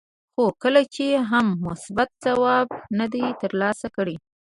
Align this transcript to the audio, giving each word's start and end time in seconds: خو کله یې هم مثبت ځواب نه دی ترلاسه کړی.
خو 0.33 0.43
کله 0.61 0.81
یې 0.95 1.11
هم 1.31 1.47
مثبت 1.67 2.09
ځواب 2.25 2.67
نه 2.99 3.05
دی 3.13 3.25
ترلاسه 3.41 3.87
کړی. 3.95 4.15